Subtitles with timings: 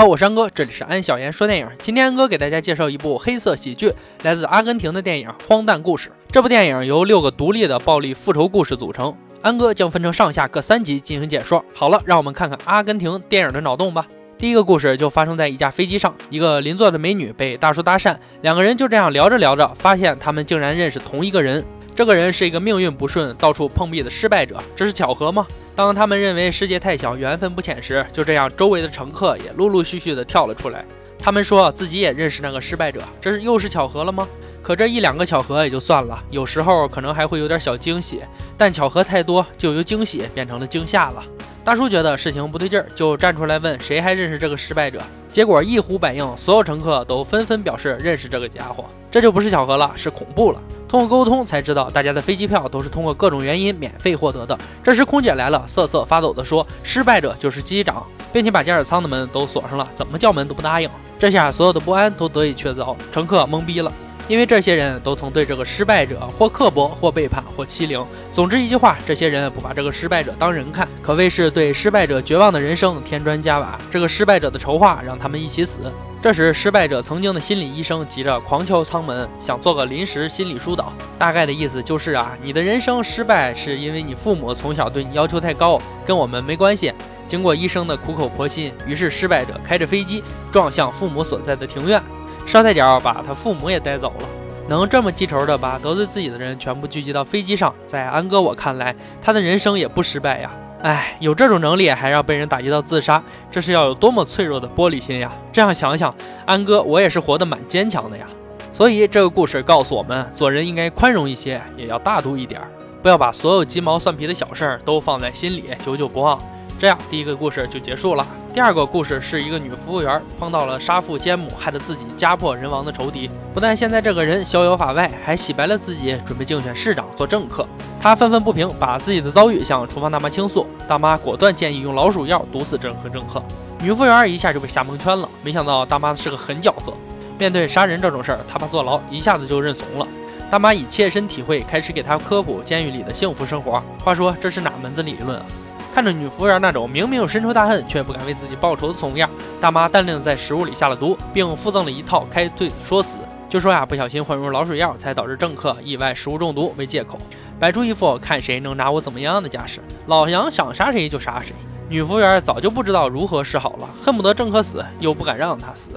[0.00, 1.68] 好，我是安哥，这里是安小言说电影。
[1.76, 3.92] 今天安哥给大家介绍一部黑色喜剧，
[4.22, 6.08] 来自阿根廷的电影《荒诞故事》。
[6.32, 11.62] 这部电影由六个独立的暴力复仇故事组成，安哥将分成上下各三集进行解说。
[11.74, 14.06] 好了，让我们看看阿根廷电影的脑洞吧。
[14.38, 21.62] 第一个故事就发生在一架飞机上，一个邻座的美女被大叔搭讪，两个人就这样聊着聊着，发现他们竟然认识同一个人。
[21.94, 25.46] 这个人是一个命运不顺、到处碰壁的失败者，这是巧合吗？
[25.80, 30.84] 当他们认为世界太小、缘分不浅时，就这样，周围的乘客也陆陆续续的跳了出来。
[31.18, 34.28] 他们说自己也认识那个失败者，这是又是巧合了吗？
[34.62, 38.20] 可这一两个巧合也就算了，有时候可能还会有点小惊喜，
[38.58, 41.24] 但巧合太多，就由惊喜变成了惊吓了。
[41.64, 45.00] 大叔觉得事情不对劲儿，就站出来问谁还认识这个失败者。
[45.32, 50.60] 结果一呼百应，所有乘客都纷纷表示认识这个家伙，这就不是巧合了，是恐怖了。
[50.90, 54.58] 通过沟通才知道，大家的飞机票都是通过各种原因免费获得的。
[54.82, 63.92] 这时空姐来了，瑟瑟发抖地说：“失败者就是机长，并且把驾驶舱的门都锁上了，怎么叫门都不答应。”这下所有的不安都得以确凿，乘客懵逼了。
[64.26, 68.04] 因为这些人都曾对这个失败者或刻薄、或背叛、或欺凌。
[68.32, 73.78] 总之一句话，这些人不把这个失败者当人看，可谓是对失败者绝望的人生添砖加瓦。
[73.92, 75.92] 这个失败者的筹划让他们一起死。
[76.22, 80.92] 这时，失败者曾经的心理医生急着狂敲舱门，想做个临时心理疏导。
[81.18, 86.92] 大概的意思就是啊，你的人生失败是因为你父母从小对你要求太高，跟我们没关系。
[87.26, 92.02] 经过医生的苦口婆心，于是失败者开着飞机撞向父母所在的庭院。
[92.46, 94.28] 捎带脚把他父母也带走了，
[94.68, 100.50] 能这么记仇的把得罪自己的人全部聚集到飞机上，在安哥我看来，他的人生也不失败呀。
[100.82, 105.30] 哎，有这种能力还让被人打击到自杀，这是要有多么脆弱的玻璃心呀！
[105.52, 106.14] 这样想想，
[106.46, 108.26] 安哥我也是活得蛮坚强的呀。
[108.72, 112.62] 所以这个故事告诉我们，做人应该宽容一些，也要大度一点，
[113.02, 116.38] 不要把所有鸡毛蒜皮的小事儿都放在心里，久久不忘。
[116.78, 118.26] 这样，第一个故事就结束了。
[118.52, 123.30] 第二个故事是一个女服务员碰到了杀父奸母，害得自己家破人亡的仇敌。
[123.54, 127.64] 不但现在这个人逍遥法外，还洗白了自己，准备竞选市长做政客。
[128.00, 130.66] 她愤愤不平，把自己的遭遇向厨房大妈倾诉。
[130.88, 133.40] 大妈果断建议用老鼠药毒死这个政客。
[133.80, 135.28] 女服务员一下就被吓蒙圈了。
[135.44, 136.92] 没想到大妈是个狠角色，
[137.38, 140.04] 面对杀人这种事儿，她怕坐牢，一下子就认怂了。
[140.50, 143.80] 大妈以切身体会开始给她科普监狱里的幸福生活。
[144.04, 145.46] 话说这是哪门子理论啊？
[145.92, 149.28] 看着女服务员那种明明有深仇大恨却不敢为自己报仇的怂样，
[149.60, 153.16] 大妈淡定在食物里下了毒，并附赠了一套开罪说辞，
[153.48, 157.18] 就说呀不小心混入老鼠药才导致政客意外食物中毒为借口，
[157.58, 159.80] 摆出一副看谁能拿我怎么样的架势。
[160.06, 161.52] 老杨想杀谁就杀谁，
[161.88, 165.90] 女服务员早就不知道如何是好了，恨不得政客死又不敢让他死，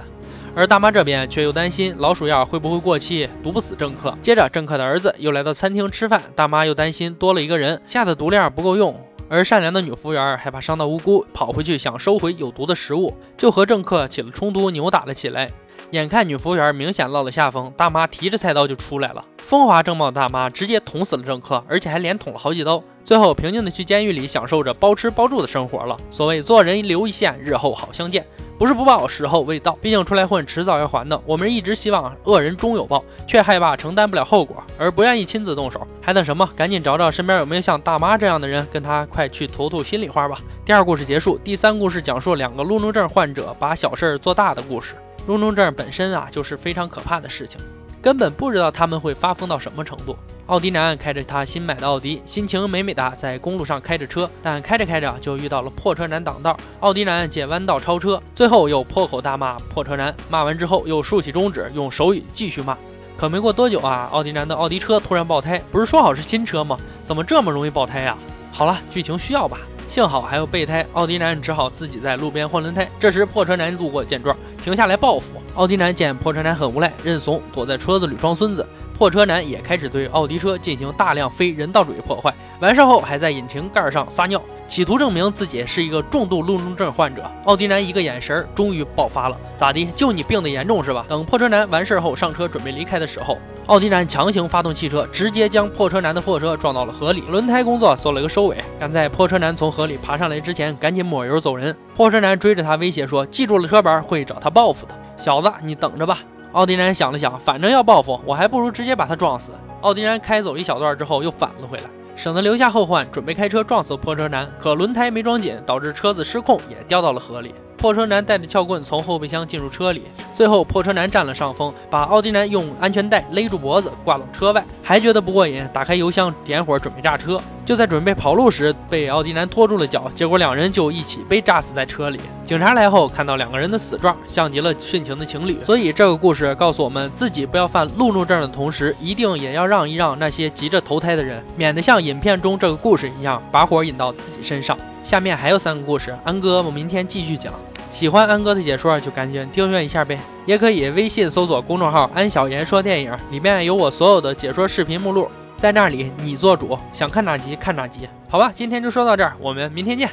[0.55, 4.17] 而大妈这边却又担心老鼠药会不会过期毒不死政客。
[4.21, 8.99] 接着政客的儿子又来到餐厅吃饭，大妈又担心多了一个人下的毒量不够用。
[9.33, 15.49] 而善良的女服务员害怕伤到无辜，跑回去想收回有毒的食物，就和政客起了冲突，扭打了起来。
[15.89, 19.25] 眼看女服务员明显落了下风，大妈提着菜刀就出来了。
[19.39, 22.83] 风华正茂的大妈直接捅死了政客，而且还连捅了好几刀。
[23.03, 25.97] 最后平静的去监狱里享受着包吃包住的生活了。
[26.11, 28.23] 所谓做人留一线，日后好相见。
[28.63, 29.77] 不是不报，时候未到。
[29.81, 31.21] 毕竟出来混，迟早要还的。
[31.25, 35.85] 我们一直希望恶人终有报，却害怕承担不了后果，而不愿意亲自动手。
[36.01, 36.49] 还等什么？
[36.55, 40.37] 赶紧找找身边有没有像大妈这样的人，跟他快去吐吐心里话吧。
[40.63, 44.95] 第二故事结束，第三故事讲述两个路怒症患者把小事儿做大的故事。
[45.27, 47.59] 路怒症本身啊，就是非常可怕的事情。
[48.01, 50.15] 根本不知道他们会发疯到什么程度。
[50.47, 56.57] 奥迪男开着他新买的奥迪，心情美美的在公路上开着车，但开着开着就遇到了破车男挡道。
[56.81, 60.13] 奥迪男借弯道超车，最后又破口大骂破车男。
[60.29, 62.77] 骂完之后又竖起中指，用手语继续骂。
[63.15, 65.61] 可没过多久啊，奥迪男的奥迪车突然爆胎。
[65.71, 66.77] 不是说好是新车吗？
[67.03, 68.17] 怎么这么容易爆胎呀？
[68.51, 69.59] 好了，剧情需要吧。
[69.89, 72.89] 幸好还有备胎，奥迪男只好自己在路边换轮胎。
[72.99, 75.41] 这时破车男路过见状，停下来报复。
[75.55, 78.67] 奥迪男见破车男很无赖，认怂，躲在车子里装孙子。
[78.97, 87.29] 破车男也开始对奥迪车进行大量非人道主义破坏，完事后还在引擎盖上撒尿，企图证明自己是一个重度路怒症患者。
[87.45, 89.85] 奥迪男一个眼神，终于爆发了，咋的？
[89.95, 91.05] 就你病得严重是吧？
[91.07, 101.75] 等破车男完事后上车准备离开的时候，奥迪男强行发动汽车，直接将破车男的货车撞到了河里，轮胎工作做了一个收尾，赶在破车男从河里爬上来之前，赶紧抹油走人。
[101.95, 106.19] 破车男追着他威胁说：“记住了车牌，会找他报复的，小子，你等着吧。”
[106.53, 109.51] 奥迪男想了想，反正要报复，我还不如直接把他撞死。
[109.81, 111.85] 奥迪男开走一小段之后，又返了回来，
[112.15, 114.47] 省得留下后患，准备开车撞死破车男。
[114.59, 117.55] 可轮胎没装紧，导致车子失控，也掉到了河里。
[117.83, 120.03] 破车男带着撬棍从后备箱进入车里，
[120.37, 127.37] 最后破车男占了上风，把奥迪男用安全带勒住脖子挂到车外，还觉得不过瘾，打开油箱点火准备炸车。
[127.65, 132.21] 就在准备跑路时，被奥迪男拖住了脚，结果两人就一起被炸死在车里。
[132.45, 135.57] 警察来后看到两个人的死状，像极了殉情的情侣。
[135.65, 144.77] 所以这个故事告诉我们，自己不要犯路怒症的同时，一定也要让一让那些急着投胎的人，免得像影片中这个故事一样，把火引到自己身上。
[145.03, 147.53] 下面还有三个故事，安哥我明天继续讲。
[147.93, 158.09] 喜欢安哥的解说就赶紧订阅一下呗，也可以微信搜索公众号“安小言说电影”，里面有我所有的解说视频目录，在那里你做主，想看哪集看哪集。
[158.27, 160.09] 好吧，今天就说到这儿，我们明天见。